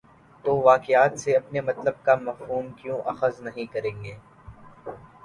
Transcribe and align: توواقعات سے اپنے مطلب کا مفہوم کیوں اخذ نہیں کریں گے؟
توواقعات 0.45 1.19
سے 1.19 1.35
اپنے 1.35 1.61
مطلب 1.61 2.03
کا 2.03 2.15
مفہوم 2.21 2.71
کیوں 2.77 2.99
اخذ 3.05 3.39
نہیں 3.41 3.71
کریں 3.73 4.03
گے؟ 4.03 4.15